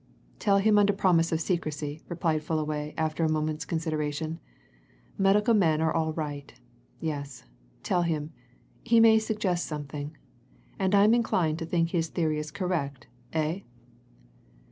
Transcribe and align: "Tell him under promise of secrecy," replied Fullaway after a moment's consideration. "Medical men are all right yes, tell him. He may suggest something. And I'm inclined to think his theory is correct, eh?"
"Tell 0.39 0.57
him 0.57 0.79
under 0.79 0.93
promise 0.93 1.31
of 1.31 1.39
secrecy," 1.39 2.01
replied 2.09 2.41
Fullaway 2.41 2.95
after 2.97 3.23
a 3.23 3.29
moment's 3.29 3.65
consideration. 3.65 4.39
"Medical 5.15 5.53
men 5.53 5.79
are 5.79 5.93
all 5.93 6.11
right 6.13 6.51
yes, 6.99 7.43
tell 7.83 8.01
him. 8.01 8.31
He 8.83 8.99
may 8.99 9.19
suggest 9.19 9.67
something. 9.67 10.17
And 10.79 10.95
I'm 10.95 11.13
inclined 11.13 11.59
to 11.59 11.67
think 11.67 11.89
his 11.91 12.07
theory 12.07 12.39
is 12.39 12.49
correct, 12.49 13.05
eh?" 13.31 13.59